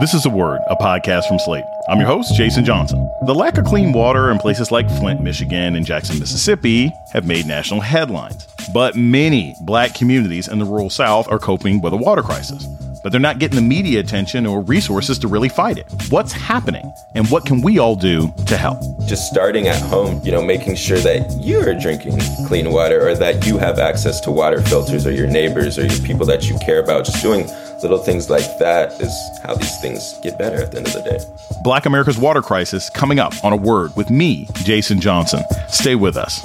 [0.00, 1.64] This is A Word, a podcast from Slate.
[1.88, 3.10] I'm your host, Jason Johnson.
[3.26, 7.46] The lack of clean water in places like Flint, Michigan, and Jackson, Mississippi have made
[7.46, 8.46] national headlines.
[8.72, 12.64] But many black communities in the rural South are coping with a water crisis.
[13.02, 15.86] But they're not getting the media attention or resources to really fight it.
[16.10, 16.92] What's happening?
[17.14, 18.80] And what can we all do to help?
[19.06, 23.14] Just starting at home, you know, making sure that you are drinking clean water or
[23.14, 26.58] that you have access to water filters or your neighbors or your people that you
[26.58, 27.04] care about.
[27.04, 27.46] Just doing
[27.82, 31.02] little things like that is how these things get better at the end of the
[31.02, 31.18] day.
[31.62, 35.42] Black America's Water Crisis coming up on a word with me, Jason Johnson.
[35.68, 36.44] Stay with us.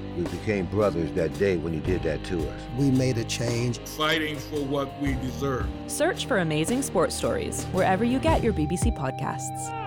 [0.17, 2.61] We became brothers that day when you did that to us.
[2.77, 3.79] We made a change.
[3.79, 5.67] Fighting for what we deserve.
[5.87, 9.77] Search for Amazing Sports Stories wherever you get your BBC podcasts.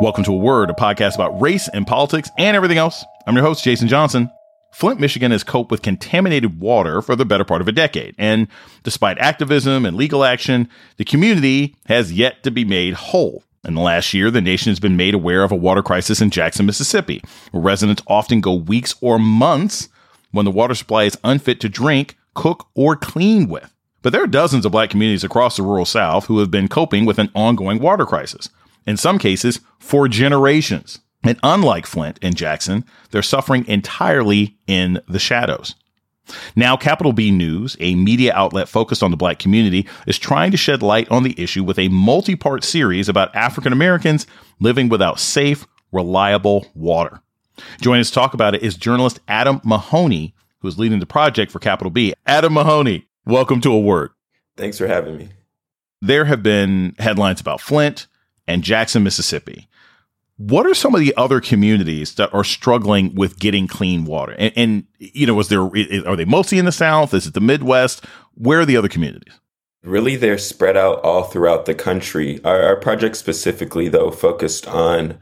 [0.00, 3.04] Welcome to A Word, a podcast about race and politics and everything else.
[3.26, 4.30] I'm your host, Jason Johnson.
[4.74, 8.12] Flint, Michigan has coped with contaminated water for the better part of a decade.
[8.18, 8.48] And
[8.82, 13.44] despite activism and legal action, the community has yet to be made whole.
[13.64, 16.30] In the last year, the nation has been made aware of a water crisis in
[16.30, 17.22] Jackson, Mississippi,
[17.52, 19.88] where residents often go weeks or months
[20.32, 23.72] when the water supply is unfit to drink, cook, or clean with.
[24.02, 27.06] But there are dozens of black communities across the rural South who have been coping
[27.06, 28.50] with an ongoing water crisis,
[28.88, 30.98] in some cases, for generations.
[31.24, 35.74] And unlike Flint and Jackson, they're suffering entirely in the shadows.
[36.56, 40.56] Now, Capital B News, a media outlet focused on the black community, is trying to
[40.56, 44.26] shed light on the issue with a multi part series about African Americans
[44.60, 47.20] living without safe, reliable water.
[47.80, 51.52] Joining us to talk about it is journalist Adam Mahoney, who is leading the project
[51.52, 52.14] for Capital B.
[52.26, 54.10] Adam Mahoney, welcome to A Word.
[54.56, 55.28] Thanks for having me.
[56.00, 58.06] There have been headlines about Flint
[58.46, 59.68] and Jackson, Mississippi.
[60.36, 64.34] What are some of the other communities that are struggling with getting clean water?
[64.36, 67.14] And, and, you know, is there are they mostly in the South?
[67.14, 68.04] Is it the Midwest?
[68.34, 69.34] Where are the other communities?
[69.84, 72.42] Really, they're spread out all throughout the country.
[72.42, 75.18] Our, our project specifically, though, focused on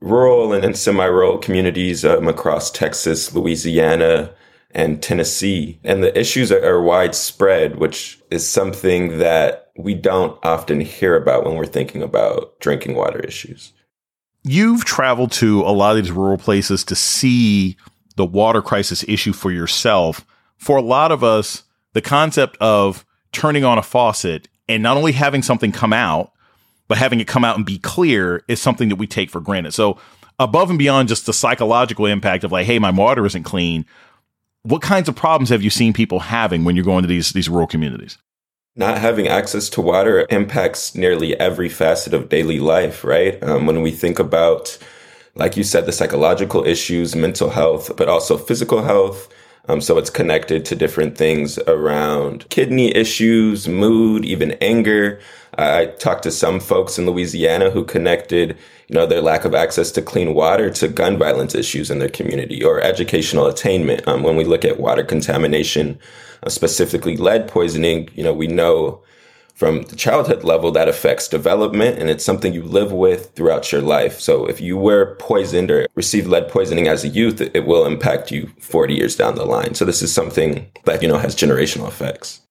[0.00, 4.34] rural and, and semi-rural communities um, across Texas, Louisiana,
[4.72, 5.78] and Tennessee.
[5.84, 11.44] And the issues are, are widespread, which is something that we don't often hear about
[11.44, 13.72] when we're thinking about drinking water issues
[14.46, 17.76] you've traveled to a lot of these rural places to see
[18.14, 20.24] the water crisis issue for yourself.
[20.56, 25.12] For a lot of us, the concept of turning on a faucet and not only
[25.12, 26.32] having something come out,
[26.88, 29.74] but having it come out and be clear is something that we take for granted.
[29.74, 29.98] So,
[30.38, 33.84] above and beyond just the psychological impact of like, hey, my water isn't clean,
[34.62, 37.48] what kinds of problems have you seen people having when you're going to these these
[37.48, 38.18] rural communities?
[38.76, 43.42] Not having access to water impacts nearly every facet of daily life, right?
[43.42, 44.78] Um, when we think about,
[45.34, 49.32] like you said, the psychological issues, mental health, but also physical health.
[49.68, 55.20] Um, so it's connected to different things around kidney issues, mood, even anger.
[55.58, 58.56] I talked to some folks in Louisiana who connected,
[58.88, 62.10] you know, their lack of access to clean water to gun violence issues in their
[62.10, 64.06] community or educational attainment.
[64.06, 65.98] Um, when we look at water contamination,
[66.48, 69.02] specifically lead poisoning, you know, we know
[69.56, 73.80] from the childhood level that affects development and it's something you live with throughout your
[73.80, 74.20] life.
[74.20, 78.30] So if you were poisoned or received lead poisoning as a youth, it will impact
[78.30, 79.74] you 40 years down the line.
[79.74, 82.42] So this is something that, you know, has generational effects.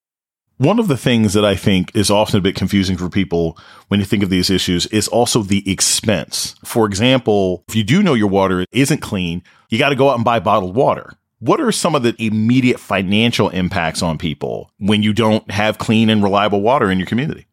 [0.57, 3.57] One of the things that I think is often a bit confusing for people
[3.90, 6.56] when you think of these issues is also the expense.
[6.63, 10.16] For example, if you do know your water isn't clean, you got to go out
[10.16, 11.13] and buy bottled water.
[11.45, 16.09] What are some of the immediate financial impacts on people when you don't have clean
[16.09, 17.45] and reliable water in your community?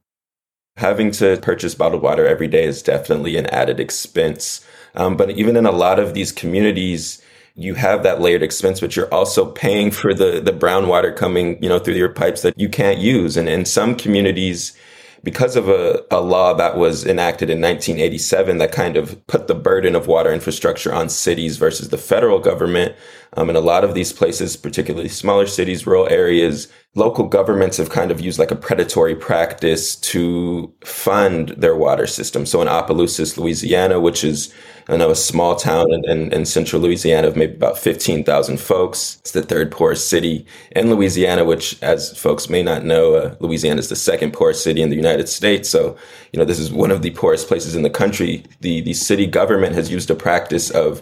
[0.78, 4.66] Having to purchase bottled water every day is definitely an added expense.
[4.94, 7.20] Um, but even in a lot of these communities,
[7.54, 11.62] you have that layered expense, but you're also paying for the, the brown water coming,
[11.62, 13.36] you know, through your pipes that you can't use.
[13.36, 14.72] And in some communities,
[15.22, 19.54] because of a, a law that was enacted in 1987 that kind of put the
[19.54, 22.96] burden of water infrastructure on cities versus the federal government,
[23.34, 27.88] Um, in a lot of these places, particularly smaller cities, rural areas, local governments have
[27.88, 32.44] kind of used like a predatory practice to fund their water system.
[32.44, 34.52] So in Opelousas, Louisiana, which is
[34.88, 39.19] I know a small town in, in, in, central Louisiana of maybe about 15,000 folks.
[39.20, 43.79] It's the third poorest city in Louisiana, which, as folks may not know, uh, Louisiana
[43.79, 45.69] is the second poorest city in the United States.
[45.69, 45.96] So,
[46.32, 48.44] you know, this is one of the poorest places in the country.
[48.61, 51.00] The, the city government has used a practice of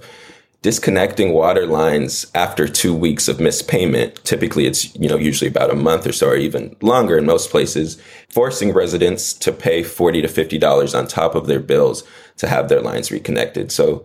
[0.62, 4.22] disconnecting water lines after two weeks of missed payment.
[4.24, 7.50] Typically, it's, you know, usually about a month or so or even longer in most
[7.50, 12.04] places, forcing residents to pay 40 to $50 on top of their bills
[12.36, 13.72] to have their lines reconnected.
[13.72, 14.04] So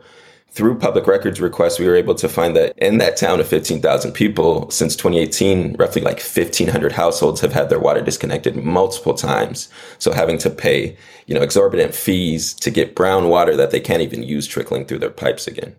[0.49, 4.13] through public records requests, we were able to find that in that town of 15,000
[4.13, 9.67] people, since 2018, roughly like 1,500 households have had their water disconnected multiple times.
[9.99, 14.01] So having to pay, you know, exorbitant fees to get brown water that they can't
[14.01, 15.75] even use trickling through their pipes again.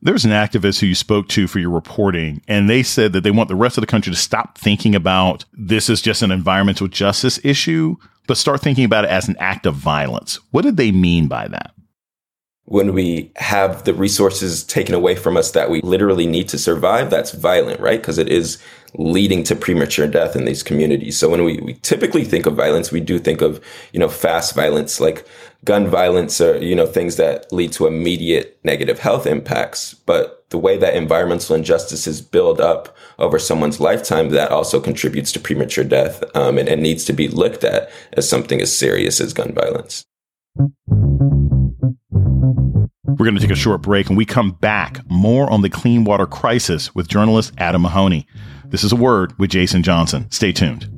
[0.00, 3.32] There's an activist who you spoke to for your reporting, and they said that they
[3.32, 6.86] want the rest of the country to stop thinking about this as just an environmental
[6.86, 7.96] justice issue,
[8.28, 10.38] but start thinking about it as an act of violence.
[10.52, 11.72] What did they mean by that?
[12.68, 17.08] When we have the resources taken away from us that we literally need to survive,
[17.08, 17.98] that's violent, right?
[17.98, 18.58] Because it is
[18.94, 21.18] leading to premature death in these communities.
[21.18, 24.54] So when we, we typically think of violence, we do think of, you know, fast
[24.54, 25.26] violence like
[25.64, 29.94] gun violence or, you know, things that lead to immediate negative health impacts.
[29.94, 35.40] But the way that environmental injustices build up over someone's lifetime, that also contributes to
[35.40, 39.32] premature death um, and, and needs to be looked at as something as serious as
[39.32, 40.04] gun violence.
[43.18, 46.04] We're going to take a short break and we come back more on the clean
[46.04, 48.28] water crisis with journalist Adam Mahoney.
[48.66, 50.30] This is a word with Jason Johnson.
[50.30, 50.97] Stay tuned.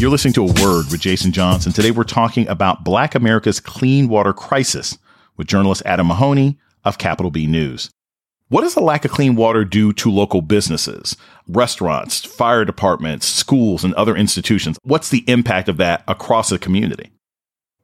[0.00, 1.74] You're listening to A Word with Jason Johnson.
[1.74, 4.96] Today we're talking about Black America's clean water crisis
[5.36, 7.90] with journalist Adam Mahoney of Capital B News.
[8.48, 13.84] What does the lack of clean water do to local businesses, restaurants, fire departments, schools,
[13.84, 14.78] and other institutions?
[14.84, 17.10] What's the impact of that across the community?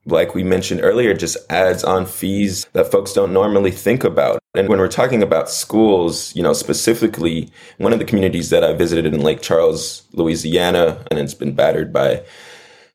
[0.07, 4.39] Like we mentioned earlier, just adds on fees that folks don't normally think about.
[4.55, 8.73] And when we're talking about schools, you know, specifically, one of the communities that I
[8.73, 12.25] visited in Lake Charles, Louisiana, and it's been battered by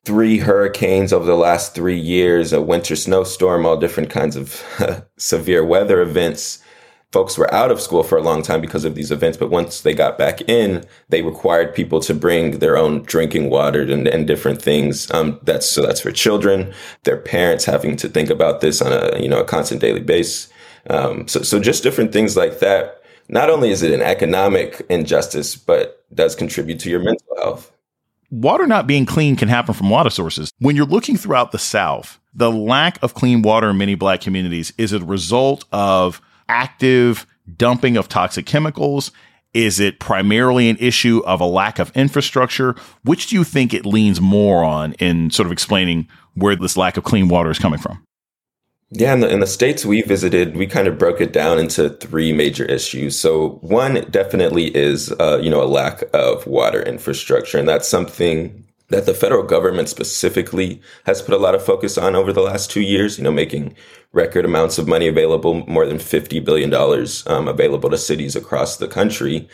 [0.04, 4.64] three hurricanes over the last three years, a winter snowstorm, all different kinds of
[5.16, 6.62] severe weather events
[7.12, 9.36] folks were out of school for a long time because of these events.
[9.36, 13.82] But once they got back in, they required people to bring their own drinking water
[13.82, 15.10] and, and different things.
[15.12, 16.72] Um, that's so that's for children,
[17.04, 20.50] their parents having to think about this on a you know a constant daily basis.
[20.90, 23.02] Um, so so just different things like that.
[23.28, 27.70] Not only is it an economic injustice, but does contribute to your mental health.
[28.30, 30.50] Water not being clean can happen from water sources.
[30.58, 34.72] When you're looking throughout the South, the lack of clean water in many black communities
[34.78, 36.20] is a result of
[36.52, 37.26] active
[37.56, 39.10] dumping of toxic chemicals?
[39.54, 42.74] Is it primarily an issue of a lack of infrastructure?
[43.04, 46.96] Which do you think it leans more on in sort of explaining where this lack
[46.96, 48.02] of clean water is coming from?
[48.94, 51.88] Yeah, in the, in the states we visited, we kind of broke it down into
[51.88, 53.18] three major issues.
[53.18, 58.64] So one definitely is, uh, you know, a lack of water infrastructure, and that's something
[58.92, 62.70] that the federal government specifically has put a lot of focus on over the last
[62.70, 63.74] two years, you know, making
[64.12, 66.72] record amounts of money available, more than $50 billion
[67.26, 69.48] um, available to cities across the country,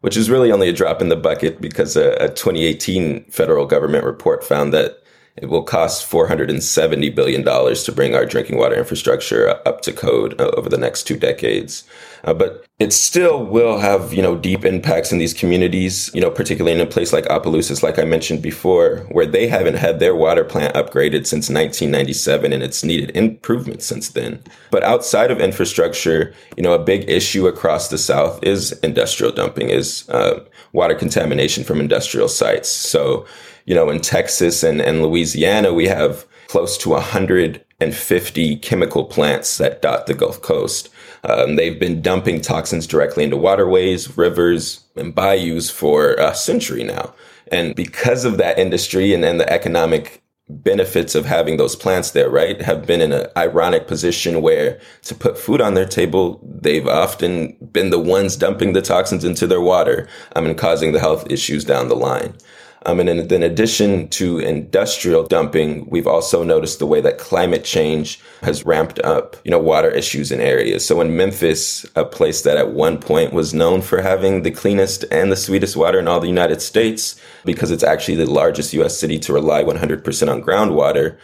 [0.00, 4.04] which is really only a drop in the bucket because a, a 2018 federal government
[4.04, 5.02] report found that
[5.36, 10.50] it will cost $470 billion to bring our drinking water infrastructure up to code uh,
[10.56, 11.82] over the next two decades.
[12.24, 16.30] Uh, but it still will have, you know, deep impacts in these communities, you know,
[16.30, 20.14] particularly in a place like Opelousas, like I mentioned before, where they haven't had their
[20.14, 24.42] water plant upgraded since 1997 and it's needed improvement since then.
[24.70, 29.68] But outside of infrastructure, you know, a big issue across the South is industrial dumping,
[29.68, 32.68] is uh, water contamination from industrial sites.
[32.68, 33.26] So,
[33.66, 39.82] you know, in Texas and, and Louisiana, we have close to 150 chemical plants that
[39.82, 40.88] dot the Gulf Coast.
[41.24, 47.14] Um, they've been dumping toxins directly into waterways, rivers, and bayous for a century now.
[47.50, 52.28] And because of that industry and, and the economic benefits of having those plants there,
[52.28, 56.86] right, have been in an ironic position where to put food on their table, they've
[56.86, 61.30] often been the ones dumping the toxins into their water um, and causing the health
[61.30, 62.34] issues down the line.
[62.86, 67.64] Um, and in, in, addition to industrial dumping, we've also noticed the way that climate
[67.64, 70.84] change has ramped up, you know, water issues in areas.
[70.84, 75.04] So in Memphis, a place that at one point was known for having the cleanest
[75.10, 78.98] and the sweetest water in all the United States, because it's actually the largest U.S.
[78.98, 81.16] city to rely 100% on groundwater,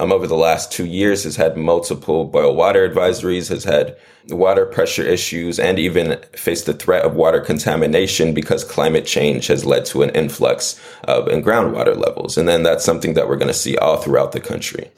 [0.00, 3.96] um, over the last two years has had multiple boil water advisories, has had
[4.30, 9.66] water pressure issues, and even faced the threat of water contamination because climate change has
[9.66, 12.38] led to an influx of in groundwater levels.
[12.38, 14.90] And then that's something that we're going to see all throughout the country.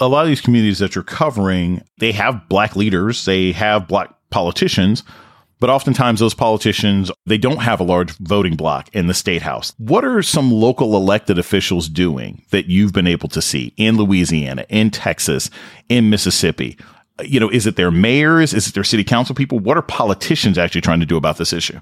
[0.00, 4.12] A lot of these communities that you're covering, they have black leaders, they have black
[4.30, 5.04] politicians,
[5.62, 9.72] but oftentimes those politicians they don't have a large voting block in the state house.
[9.78, 14.66] What are some local elected officials doing that you've been able to see in louisiana
[14.68, 15.50] in texas
[15.88, 16.76] in mississippi?
[17.22, 18.52] You know is it their mayors?
[18.52, 19.60] Is it their city council people?
[19.60, 21.78] What are politicians actually trying to do about this issue?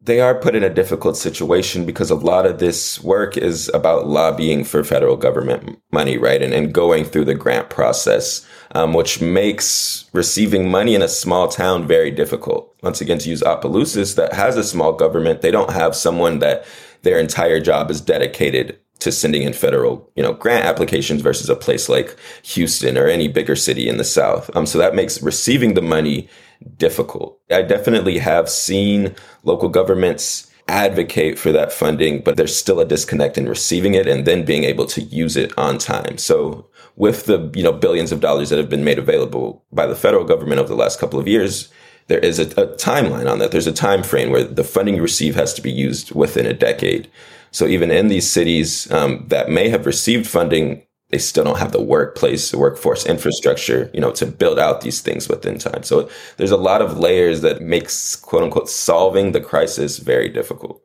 [0.00, 4.08] They are put in a difficult situation because a lot of this work is about
[4.08, 6.42] lobbying for federal government money, right?
[6.42, 11.48] And, and going through the grant process, um, which makes receiving money in a small
[11.48, 12.74] town very difficult.
[12.82, 16.64] Once again, to use Opelousas that has a small government, they don't have someone that
[17.02, 21.54] their entire job is dedicated to sending in federal, you know, grant applications versus a
[21.54, 24.50] place like Houston or any bigger city in the South.
[24.56, 26.28] Um, so that makes receiving the money
[26.76, 27.38] difficult.
[27.50, 33.38] I definitely have seen local governments advocate for that funding, but there's still a disconnect
[33.38, 36.18] in receiving it and then being able to use it on time.
[36.18, 39.96] So with the, you know, billions of dollars that have been made available by the
[39.96, 41.70] federal government over the last couple of years,
[42.08, 43.50] there is a, a timeline on that.
[43.50, 46.54] There's a time frame where the funding you receive has to be used within a
[46.54, 47.10] decade.
[47.50, 51.72] So even in these cities um, that may have received funding, they still don't have
[51.72, 55.82] the workplace, the workforce infrastructure, you know, to build out these things within time.
[55.82, 60.82] So there's a lot of layers that makes quote unquote solving the crisis very difficult.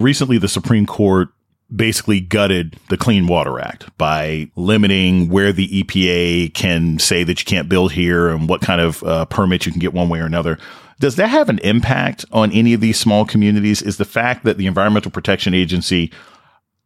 [0.00, 1.28] Recently, the Supreme Court
[1.74, 7.44] basically gutted the Clean Water Act by limiting where the EPA can say that you
[7.44, 10.26] can't build here and what kind of uh, permit you can get one way or
[10.26, 10.58] another.
[11.00, 13.82] Does that have an impact on any of these small communities?
[13.82, 16.10] Is the fact that the Environmental Protection Agency,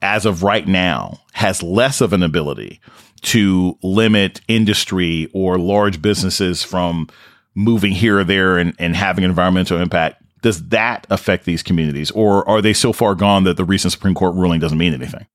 [0.02, 2.80] as of right now, has less of an ability
[3.22, 7.08] to limit industry or large businesses from
[7.54, 10.22] moving here or there and, and having environmental impact?
[10.42, 14.14] Does that affect these communities, or are they so far gone that the recent Supreme
[14.14, 15.26] Court ruling doesn't mean anything?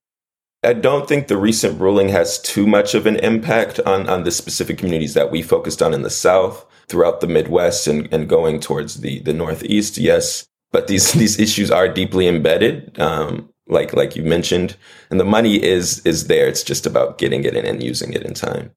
[0.62, 4.30] I don't think the recent ruling has too much of an impact on, on the
[4.30, 8.60] specific communities that we focused on in the South, throughout the Midwest, and, and going
[8.60, 9.96] towards the, the Northeast.
[9.98, 14.76] Yes, but these these issues are deeply embedded, um, like like you mentioned,
[15.10, 16.48] and the money is is there.
[16.48, 18.72] It's just about getting it in and using it in time.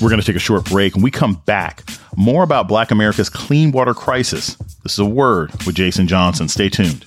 [0.00, 1.82] We're going to take a short break and we come back.
[2.16, 4.54] More about Black America's clean water crisis.
[4.82, 6.48] This is a word with Jason Johnson.
[6.48, 7.06] Stay tuned.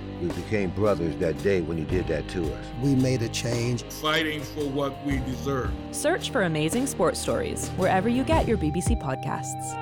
[0.21, 2.65] We became brothers that day when you did that to us.
[2.83, 3.81] We made a change.
[3.83, 5.71] Fighting for what we deserve.
[5.91, 9.77] Search for amazing sports stories wherever you get your BBC podcasts.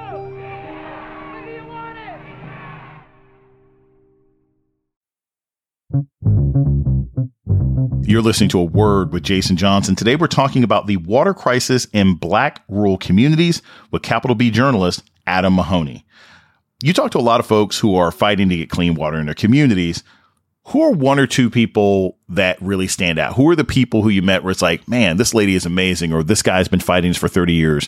[8.07, 9.95] You're listening to A Word with Jason Johnson.
[9.95, 15.03] Today we're talking about the water crisis in black rural communities with capital B journalist
[15.27, 16.05] Adam Mahoney.
[16.81, 19.25] You talk to a lot of folks who are fighting to get clean water in
[19.25, 20.01] their communities,
[20.67, 23.35] who are one or two people that really stand out?
[23.35, 26.13] Who are the people who you met where it's like, man, this lady is amazing,
[26.13, 27.87] or this guy's been fighting this for 30 years?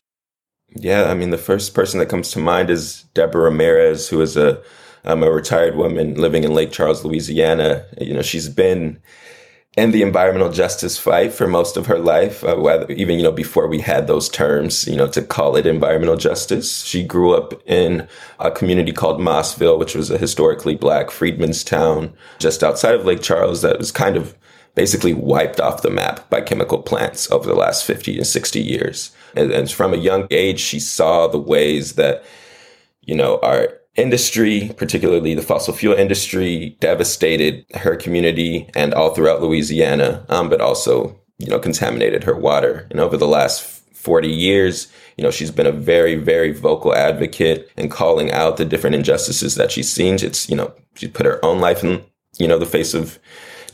[0.76, 4.38] Yeah, I mean, the first person that comes to mind is Deborah Ramirez, who is
[4.38, 4.62] a
[5.04, 7.86] um, a retired woman living in Lake Charles, Louisiana.
[8.00, 9.02] You know, she's been
[9.78, 13.32] in the environmental justice fight for most of her life, uh, whether, even, you know,
[13.32, 16.84] before we had those terms, you know, to call it environmental justice.
[16.84, 18.08] She grew up in
[18.40, 23.22] a community called Mossville, which was a historically black freedmen's town just outside of Lake
[23.22, 24.38] Charles that was kind of
[24.76, 29.12] basically wiped off the map by chemical plants over the last 50 and 60 years.
[29.36, 32.26] And, and from a young age, she saw the ways that,
[33.02, 39.42] you know, our industry, particularly the fossil fuel industry, devastated her community and all throughout
[39.42, 42.88] Louisiana, um, but also you know, contaminated her water.
[42.92, 43.64] And over the last
[43.96, 48.66] 40 years, you know, she's been a very, very vocal advocate and calling out the
[48.66, 50.16] different injustices that she's seen.
[50.16, 52.04] It's, you know, she put her own life in,
[52.38, 53.18] you know, the face of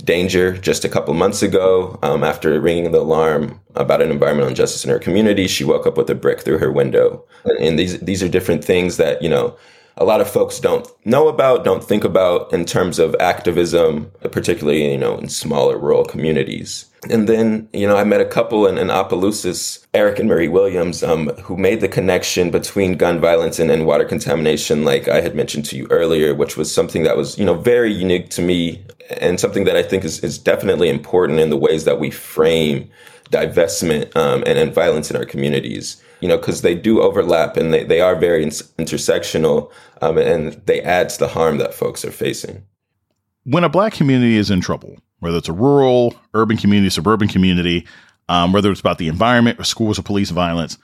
[0.04, 2.00] danger just a couple months ago.
[2.04, 5.98] Um, after ringing the alarm about an environmental injustice in her community, she woke up
[5.98, 7.26] with a brick through her window.
[7.44, 9.58] And, and these, these are different things that, you know,
[9.98, 14.92] a lot of folks don't know about, don't think about in terms of activism, particularly,
[14.92, 16.86] you know, in smaller rural communities.
[17.10, 21.04] And then, you know, I met a couple in, in Opelousas, Eric and Marie Williams,
[21.04, 25.36] um, who made the connection between gun violence and, and water contamination, like I had
[25.36, 28.84] mentioned to you earlier, which was something that was, you know, very unique to me
[29.20, 32.90] and something that I think is, is definitely important in the ways that we frame
[33.32, 37.74] divestment um, and, and violence in our communities you know, because they do overlap and
[37.74, 39.72] they, they are very intersectional
[40.02, 42.64] um, and they add to the harm that folks are facing.
[43.44, 47.88] When a black community is in trouble, whether it's a rural, urban community, suburban community,
[48.30, 50.78] um, whether it's about the environment or schools or police violence,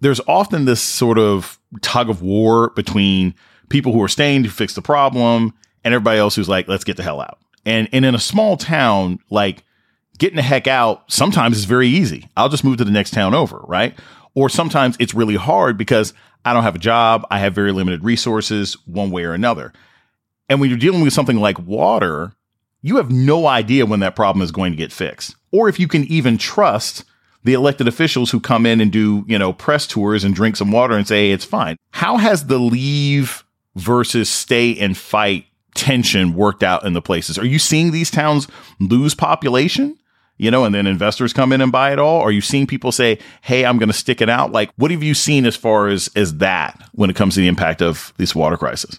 [0.00, 3.34] there's often this sort of tug of war between
[3.68, 5.54] people who are staying to fix the problem
[5.84, 7.38] and everybody else who's like, let's get the hell out.
[7.64, 9.64] And, and in a small town, like
[10.18, 12.28] getting the heck out sometimes is very easy.
[12.36, 13.94] I'll just move to the next town over, right?
[14.34, 17.26] Or sometimes it's really hard because I don't have a job.
[17.30, 19.72] I have very limited resources one way or another.
[20.48, 22.32] And when you're dealing with something like water,
[22.82, 25.88] you have no idea when that problem is going to get fixed or if you
[25.88, 27.04] can even trust
[27.44, 30.70] the elected officials who come in and do, you know, press tours and drink some
[30.70, 31.76] water and say, hey, it's fine.
[31.92, 33.44] How has the leave
[33.76, 37.38] versus stay and fight tension worked out in the places?
[37.38, 38.46] Are you seeing these towns
[38.78, 39.96] lose population?
[40.40, 42.20] You know, and then investors come in and buy it all?
[42.20, 44.52] Are you seeing people say, "Hey, I'm going to stick it out"?
[44.52, 47.48] Like, what have you seen as far as as that when it comes to the
[47.48, 48.98] impact of this water crisis?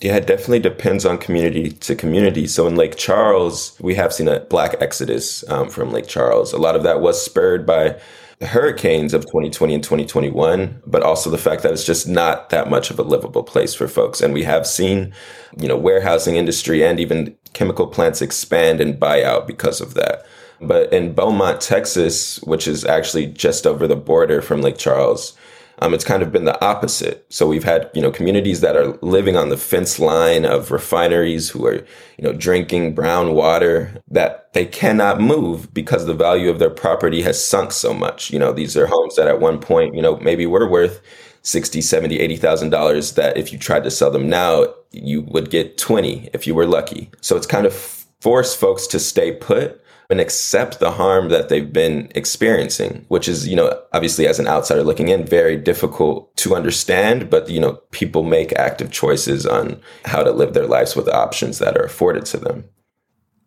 [0.00, 2.46] Yeah, it definitely depends on community to community.
[2.46, 6.54] So in Lake Charles, we have seen a black exodus um, from Lake Charles.
[6.54, 8.00] A lot of that was spurred by
[8.42, 12.90] hurricanes of 2020 and 2021, but also the fact that it's just not that much
[12.90, 14.20] of a livable place for folks.
[14.20, 15.12] And we have seen,
[15.58, 20.24] you know, warehousing industry and even chemical plants expand and buy out because of that.
[20.60, 25.36] But in Beaumont, Texas, which is actually just over the border from Lake Charles,
[25.80, 27.24] um, it's kind of been the opposite.
[27.30, 31.48] So we've had, you know, communities that are living on the fence line of refineries
[31.48, 36.58] who are, you know, drinking brown water that they cannot move because the value of
[36.58, 38.30] their property has sunk so much.
[38.30, 41.00] You know, these are homes that at one point, you know, maybe were worth
[41.42, 45.78] 60, 70, 80,000 dollars that if you tried to sell them now, you would get
[45.78, 47.10] 20 if you were lucky.
[47.22, 47.72] So it's kind of
[48.20, 53.46] forced folks to stay put and accept the harm that they've been experiencing, which is,
[53.46, 57.30] you know, obviously as an outsider looking in, very difficult to understand.
[57.30, 61.58] But, you know, people make active choices on how to live their lives with options
[61.60, 62.64] that are afforded to them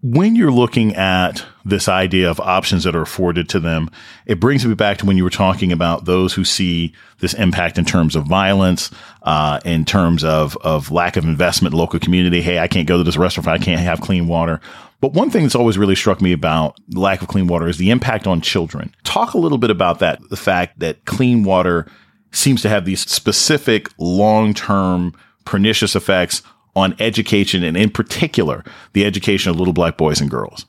[0.04, 3.90] when you're looking at this idea of options that are afforded to them,
[4.26, 7.78] it brings me back to when you were talking about those who see this impact
[7.78, 12.42] in terms of violence, uh, in terms of of lack of investment, local community.
[12.42, 13.48] Hey, I can't go to this restaurant.
[13.48, 14.60] I can't have clean water.
[15.04, 17.78] But one thing that's always really struck me about the lack of clean water is
[17.78, 18.96] the impact on children.
[19.04, 20.22] Talk a little bit about that.
[20.30, 21.88] The fact that clean water
[22.32, 25.14] seems to have these specific long term
[25.44, 26.42] pernicious effects
[26.74, 28.64] on education and in particular
[28.94, 30.66] the education of little black boys and girls.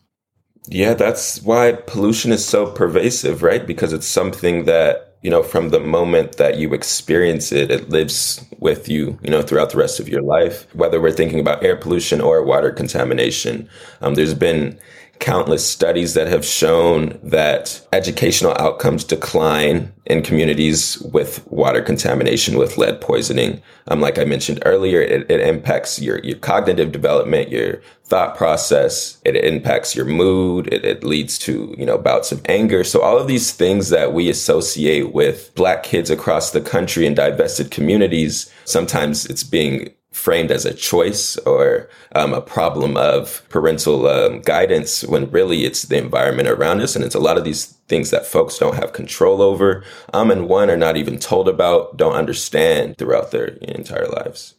[0.67, 3.65] Yeah, that's why pollution is so pervasive, right?
[3.65, 8.45] Because it's something that, you know, from the moment that you experience it, it lives
[8.59, 10.67] with you, you know, throughout the rest of your life.
[10.75, 13.67] Whether we're thinking about air pollution or water contamination,
[14.03, 14.79] um, there's been
[15.21, 22.77] countless studies that have shown that educational outcomes decline in communities with water contamination with
[22.77, 23.63] lead poisoning.
[23.89, 29.19] Um, like I mentioned earlier, it, it impacts your, your cognitive development, your thought process.
[29.25, 30.73] It impacts your mood.
[30.73, 32.85] It, it leads to, you know, bouts of anger.
[32.85, 37.15] So all of these things that we associate with black kids across the country in
[37.15, 44.07] divested communities, sometimes it's being framed as a choice or um, a problem of parental
[44.07, 46.95] um, guidance when really it's the environment around us.
[46.95, 50.49] And it's a lot of these things that folks don't have control over, um, and
[50.49, 54.55] one are not even told about, don't understand throughout their entire lives.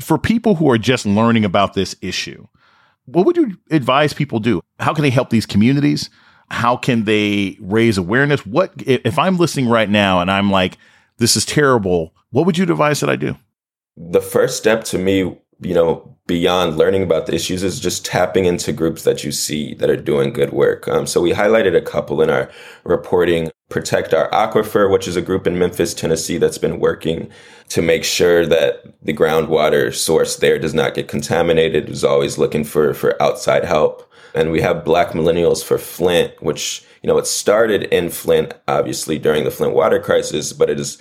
[0.00, 2.48] For people who are just learning about this issue,
[3.06, 4.60] what would you advise people do?
[4.80, 6.10] How can they help these communities?
[6.50, 8.44] How can they raise awareness?
[8.44, 10.76] What if I'm listening right now and I'm like,
[11.18, 12.14] this is terrible?
[12.30, 13.36] What would you advise that I do?
[13.96, 15.18] The first step to me,
[15.60, 19.74] you know, beyond learning about the issues is just tapping into groups that you see
[19.74, 20.86] that are doing good work.
[20.86, 22.48] Um, so we highlighted a couple in our
[22.84, 23.50] reporting.
[23.68, 27.30] Protect Our Aquifer, which is a group in Memphis, Tennessee that's been working
[27.68, 32.64] to make sure that the groundwater source there does not get contaminated, is always looking
[32.64, 34.10] for, for outside help.
[34.34, 39.18] And we have Black Millennials for Flint, which, you know, it started in Flint, obviously,
[39.18, 40.98] during the Flint water crisis, but it is,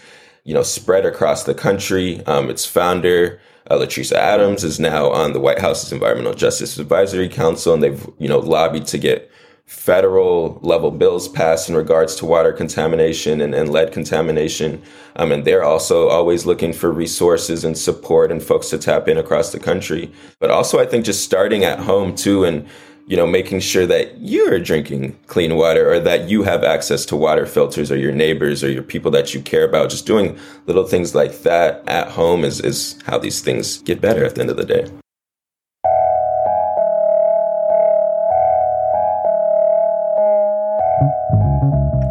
[0.49, 2.25] you know, spread across the country.
[2.25, 7.29] Um, its founder, uh, LaTricea Adams, is now on the White House's Environmental Justice Advisory
[7.29, 9.29] Council, and they've, you know, lobbied to get
[9.67, 14.81] federal level bills passed in regards to water contamination and, and lead contamination.
[15.17, 19.19] Um, and they're also always looking for resources and support and folks to tap in
[19.19, 20.11] across the country.
[20.39, 22.67] But also, I think just starting at home too and
[23.09, 27.15] you know, making sure that you're drinking clean water or that you have access to
[27.15, 29.89] water filters or your neighbors or your people that you care about.
[29.89, 34.23] Just doing little things like that at home is, is how these things get better
[34.23, 34.87] at the end of the day.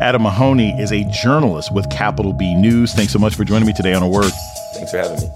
[0.00, 2.92] Adam Mahoney is a journalist with Capital B News.
[2.92, 4.32] Thanks so much for joining me today on A Word.
[4.74, 5.28] Thanks for having me.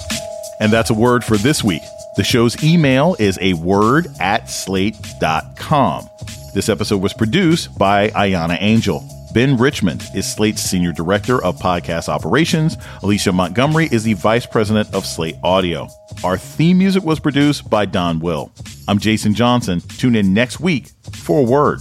[0.59, 1.83] And that's a word for this week.
[2.15, 6.11] The show's email is a word at slate.com.
[6.55, 9.03] This episode was produced by Ahyiana Angel.
[9.33, 12.77] Ben Richmond is Slate's Senior Director of Podcast Operations.
[13.03, 15.89] Alicia Montgomery is the Vice President of Slate Audio.
[16.23, 18.53] Our theme music was produced by Don Will.
[18.87, 19.81] I'm Jason Johnson.
[19.81, 21.79] Tune in next week for a word.